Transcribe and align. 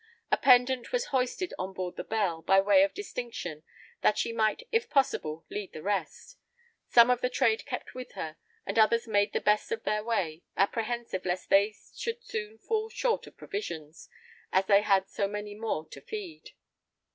A 0.31 0.37
pendant 0.37 0.91
was 0.91 1.05
hoisted 1.13 1.53
on 1.59 1.73
board 1.73 1.95
the 1.95 2.03
Belle, 2.03 2.41
by 2.41 2.59
way 2.59 2.81
of 2.81 2.95
distinction, 2.95 3.61
that 4.01 4.17
she 4.17 4.33
might, 4.33 4.67
if 4.71 4.89
possible, 4.89 5.45
lead 5.51 5.73
the 5.73 5.83
rest. 5.83 6.39
Some 6.87 7.11
of 7.11 7.21
the 7.21 7.29
trade 7.29 7.67
kept 7.67 7.93
with 7.93 8.13
her, 8.13 8.35
and 8.65 8.79
others 8.79 9.07
made 9.07 9.31
the 9.31 9.39
best 9.39 9.71
of 9.71 9.83
their 9.83 10.03
way, 10.03 10.41
apprehensive 10.57 11.23
lest 11.23 11.51
they 11.51 11.75
should 11.95 12.23
soon 12.23 12.57
fall 12.57 12.89
short 12.89 13.27
of 13.27 13.37
provisions, 13.37 14.09
as 14.51 14.65
they 14.65 14.81
had 14.81 15.07
so 15.07 15.27
many 15.27 15.53
more 15.53 15.87
to 15.89 16.01
feed. 16.01 16.53